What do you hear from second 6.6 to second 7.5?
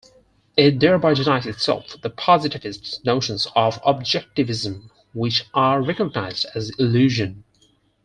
illusion.